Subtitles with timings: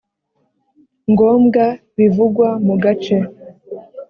[1.11, 1.63] ngombwa
[1.97, 3.17] bivugwa mu gace